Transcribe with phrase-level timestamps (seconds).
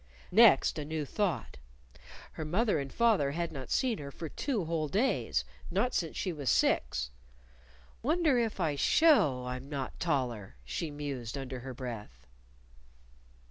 [0.31, 1.57] Next, a new thought!
[2.31, 6.33] Her father and mother had not seen her for two whole days not since she
[6.33, 7.11] was six.
[8.01, 12.25] "Wonder if I show I'm not taller," she mused under her breath.